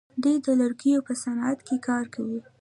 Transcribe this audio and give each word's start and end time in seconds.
دوی 0.23 0.35
د 0.45 0.47
لرګیو 0.61 1.05
په 1.07 1.13
صنعت 1.23 1.59
کې 1.67 1.77
کار 1.87 2.05
کوي. 2.15 2.39